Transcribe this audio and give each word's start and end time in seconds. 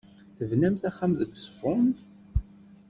Tebnamt 0.37 0.87
axxam 0.89 1.11
deg 1.19 1.29
Uzeffun? 1.35 1.87